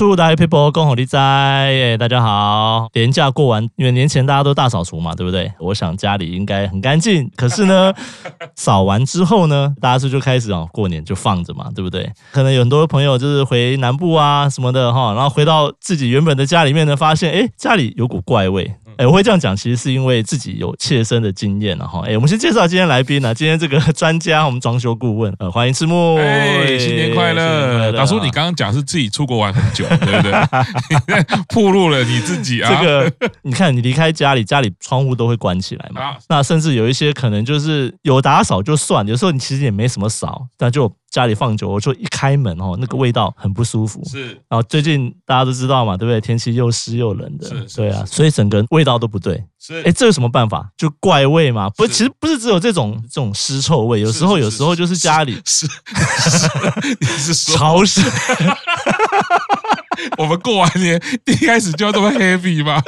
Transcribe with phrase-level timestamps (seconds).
[0.00, 1.98] 出来配播，恭候你在耶！
[1.98, 5.52] 大家好，年假过完，因为年前大家都大扫除嘛，对不对？
[5.60, 7.30] 我想家里应该很干净。
[7.36, 7.92] 可是呢，
[8.56, 12.10] 扫完之后呢，大家是就开始哦，过年就放着嘛，对不对？
[12.32, 18.74] 可能有很多朋友就是回南部啊什么的哈，然后回到自己原本的家里面呢，发现哎，家里有股怪味。
[18.96, 22.02] 哎，我会这样讲，其实是因为自己有切身的经验了哈。
[22.06, 26.16] 哎，我们先介绍今天来宾呢，今天这个专家，我们装修顾问，呃，欢迎赤木。
[26.16, 27.92] 哎，新年快乐！
[27.92, 31.22] 大叔，你刚刚讲是自己出国玩很久， 对不对？
[31.54, 32.70] 暴露了你自己啊。
[32.70, 33.12] 这个，
[33.42, 36.16] 你看，你离开家里，家里窗户都会关起来嘛。
[36.28, 40.90] 那甚至有一些可能就是有打扫就算，有时候你其实也没什么扫，但就。
[41.10, 44.00] 家里放久，我就一开门哦，那个味道很不舒服。
[44.04, 46.20] 是，然后最近大家都知道嘛，对不对？
[46.20, 49.42] 天气又湿又冷的，是，对啊，所以整个味道都不对。
[49.62, 50.70] 是，哎，这有什么办法？
[50.74, 51.68] 就怪味嘛？
[51.70, 58.00] 不是，其实不是只有这种这种尸臭味，有时候有时候就是家里是是是潮湿。
[60.18, 62.82] 我们过完年第一开始就要这么 happy 吗？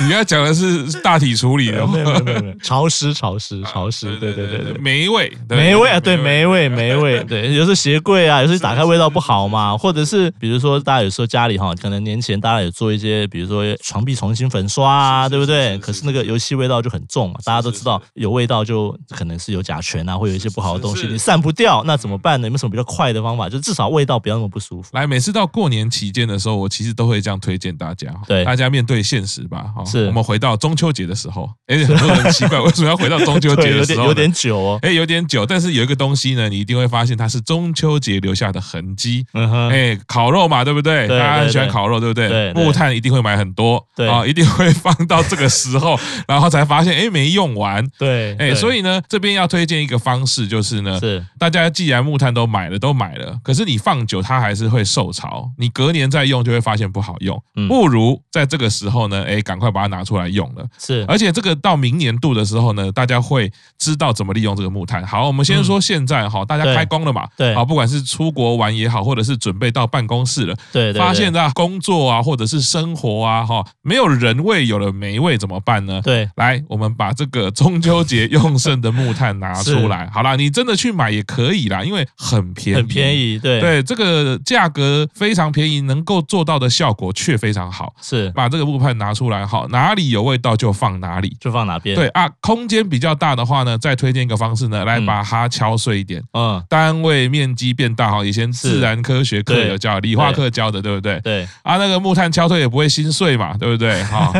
[0.00, 15.76] 你要讲的是大体处理的，没有没有没有，潮湿潮湿潮湿，对对对对，霉味霉味啊，对霉味霉味，对，有时候鞋柜啊，有时候打开味道不好嘛，或者是比如说大家有时候家里哈，可能年前大家有做一些，比如说床壁重新粉刷啊，对不对？
[15.78, 22.46] 可是那个油漆味道就很重嘛，大家都知道有味道就可能是有甲醛啊，会有一些不好的东西，你散不掉，那怎么办呢？
[22.46, 23.48] 有没有什么比较快的方法？
[23.48, 24.90] 就至少味道不要那么不舒服。
[24.92, 29.66] 来，每次到过年期间的时候，我其实都会这样推荐大家，对大家面对现实吧。
[29.86, 34.04] 是，我们回到中秋节的时候，哎，很多人奇怪为什么要回到中秋节的 时候？
[34.04, 35.46] 有点有点久哦，哎，有点久。
[35.46, 39.24] 但是有一个东西呢，你一定会发现它是中秋节留下的痕迹。
[39.32, 41.08] 嗯哼，哎，烤肉嘛，对不对？
[41.08, 42.52] 大家很喜欢烤肉，对不对？
[42.52, 47.86] 木炭一定会买很多，对啊，一定会 放到这个时候，然后才发现哎没用完。
[47.98, 60.66] 对，哎，所以呢，这边要推荐一个方式，就是呢，是大家既然木炭都买了，都买了，可是你放久它还是会受潮，你隔年再用就会发现不好用，不如在这个时候呢，哎，赶快把它拿出来用了。
[60.78, 65.06] 是，而且这个到明年度的时候呢，大家会知道怎么利用这个木炭。
[65.06, 67.26] 好，我们先说现在哈，大家开工了嘛？
[67.36, 76.00] 对，啊，不管是出国玩也好，或者是准备到办公室了，对，发现啊，工作啊，或者是生活啊，哈，没有人味，有了霉味怎么办呢？
[76.02, 80.08] 对，来，我们把这个中秋节用剩的木炭拿出来。
[80.12, 83.38] 好啦，你真的去买也可以啦，因为很便宜，很便宜。
[83.38, 87.94] 对，对，这个价格非常便宜，能够做到的效果却非常好。
[88.00, 91.96] 是，把这个木炭拿出来，好，哪里有味道就放哪里，就放哪边。
[91.96, 96.22] 对啊，空间比较大的话呢，再推荐一个方式呢，来把它敲碎一点。
[96.32, 98.24] 嗯，单位面积变大哈。
[98.24, 101.20] 以前自然科学课有教，理化课教的，对不对？
[101.20, 104.02] 对啊，那个木炭敲碎也不会心碎嘛，对不对？
[104.04, 104.32] 哈，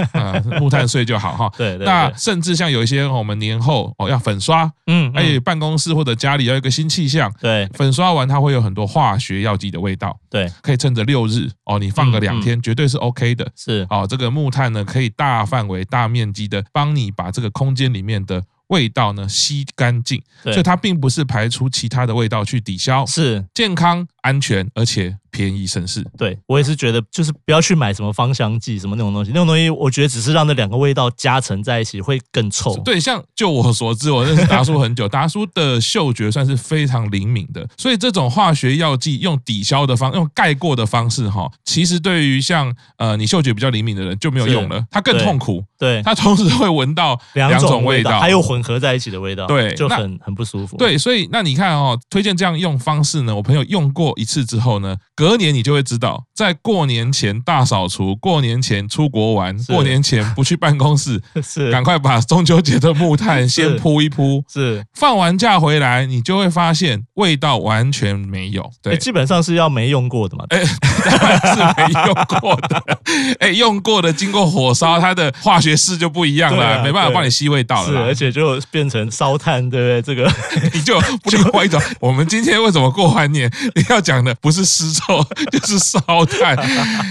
[0.58, 1.52] 木炭碎就好哈。
[1.56, 13.52] 对，那甚至像有一些我们年后哦要粉刷，嗯，还有办公室或者家里要一个新气象，对，粉刷完它会有很多化学药剂的味道，对，可以趁着六日哦，你放个两天，绝对是 OK 的。
[13.54, 23.44] 是，哦，这个木炭呢，可以大范围、大面积的帮你把这个空间里面的味道呢吸干净，所以它并不是排出其他的味道去抵消，是。
[23.52, 25.18] 健康、安全，而且。
[25.36, 32.74] 便宜省事，对，我也是觉得，就是不要去买什么芳香剂什么那种东西，那种东西我觉得只是让那两个味道加成在一起会更臭。
[32.78, 45.62] 对，像就我所知，我认识达叔很久， 达叔的嗅觉算是非常灵敏的，所以这种化学药剂用抵消的方，用盖过的方式哈，其实对于像呃你嗅觉比较灵敏的人就没有用了，它更痛苦。
[45.78, 50.76] 对，它同时会闻到 两种味道，还有混合在一起的味道，对，就很很不舒服。
[50.78, 56.24] 对，所以那你看哦，推荐这样用方式呢，我朋友用过一次之后呢，隔年你就会知道。
[56.32, 61.72] 在过年前大扫除，过年前出国玩，过年前不去办公室， 是。
[61.72, 64.84] 赶快把中秋节的木炭先铺一铺，是。
[64.94, 70.62] 放完假回来，你就会发现味道完全没有，对，基本上是要没用过的嘛，哎，
[71.02, 72.82] 当然是没用过的，
[73.40, 80.02] 哎，用过的经过火烧，它的化学式就不一样了，没办法帮你吸味道了，是，而且就变成烧炭，对不对？
[80.02, 80.30] 这个
[80.74, 81.80] 你就不另外一种。
[82.00, 85.15] 我们今天为什么过完年你要讲的不是尸臭，
[85.50, 85.86] 就是。
[85.86, 86.56] 烧炭，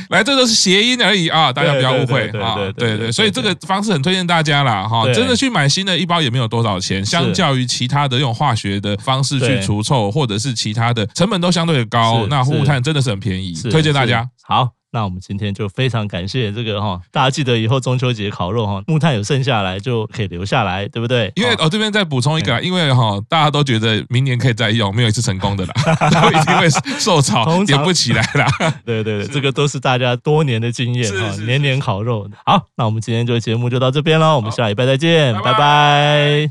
[0.09, 2.55] 来，这都是谐音而已啊，大家不要误会啊。
[2.75, 4.85] 对对，所以这个方式很推荐大家啦。
[4.85, 14.27] 哈，真的去买新的一包也没有多少钱，相较于其他的用化学的方式去除臭，或者是其他的成本都相对的高，那护炭真的是很便宜，推荐大家。
[14.43, 14.69] 好。
[14.95, 21.29] 那我们今天就非常感谢这个哈，大家记得以后中秋节烤肉哈，木炭有剩下来就可以留下来，对不对？
[21.35, 25.73] 因为我这边再补充一个，因为哈，大家都觉得明年可以再用，没有一次成功的啦，
[26.09, 28.47] 都一定会受潮，点不起来啦。
[28.85, 32.29] 对对对，这个都是大家多年的经验哈，年年烤肉。
[32.45, 36.49] 好，那我们今天就节目就到这边喽，我们下礼拜再见，拜拜。